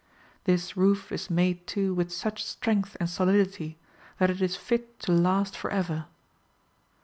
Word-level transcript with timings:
^ 0.01 0.03
This 0.45 0.75
roof 0.75 1.11
is 1.11 1.29
made 1.29 1.67
too 1.67 1.93
with 1.93 2.11
such 2.11 2.43
strength 2.43 2.97
and 2.99 3.07
solidity 3.07 3.77
that 4.17 4.31
it 4.31 4.41
is 4.41 4.55
fit 4.55 4.99
to 5.01 5.11
last 5.11 5.55
for 5.55 5.69
ever. 5.69 6.05